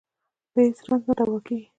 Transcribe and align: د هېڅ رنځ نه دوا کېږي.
د 0.53 0.55
هېڅ 0.65 0.77
رنځ 0.87 1.03
نه 1.09 1.13
دوا 1.17 1.39
کېږي. 1.45 1.67